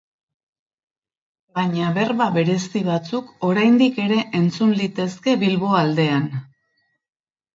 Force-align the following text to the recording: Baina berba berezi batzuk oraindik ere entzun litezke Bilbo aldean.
Baina 1.57 1.89
berba 1.97 2.27
berezi 2.37 2.81
batzuk 2.87 3.29
oraindik 3.49 4.01
ere 4.05 4.17
entzun 4.39 4.73
litezke 4.79 5.35
Bilbo 5.43 5.75
aldean. 5.81 6.27